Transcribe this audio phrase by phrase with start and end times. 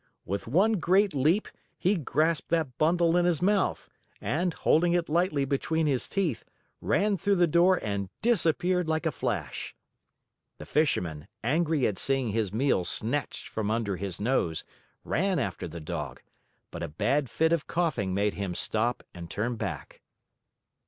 [0.25, 1.47] With one great leap,
[1.77, 3.87] he grasped that bundle in his mouth
[4.19, 6.43] and, holding it lightly between his teeth,
[6.81, 9.75] ran through the door and disappeared like a flash!
[10.57, 14.63] The Fisherman, angry at seeing his meal snatched from under his nose,
[15.03, 16.23] ran after the Dog,
[16.71, 20.01] but a bad fit of coughing made him stop and turn back.